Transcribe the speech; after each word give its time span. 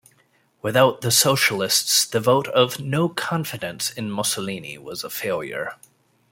Without 0.63 1.01
the 1.01 1.11
socialists 1.11 2.05
the 2.07 2.19
vote 2.19 2.47
of 2.47 2.79
no 2.79 3.07
'confidence' 3.07 3.91
in 3.91 4.09
Mussolini 4.09 4.79
was 4.79 5.03
a 5.03 5.11
failure. 5.11 5.75